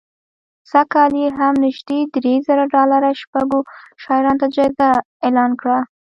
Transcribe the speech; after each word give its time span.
سږ 0.71 0.85
کال 0.93 1.11
یې 1.21 1.27
هم 1.37 1.53
نژدې 1.63 1.99
درې 2.15 2.35
زره 2.47 2.63
ډالره 2.73 3.11
شپږو 3.21 3.59
شاعرانو 4.03 4.39
ته 4.41 4.47
جایزه 4.55 4.87
اعلان 5.25 5.51
کړه 5.61 5.77